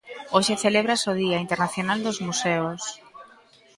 Hoxe 0.35 0.61
celébrase 0.63 1.05
o 1.11 1.17
Día 1.23 1.41
Internacional 1.45 1.99
dos 2.01 2.17
Museos. 2.27 2.83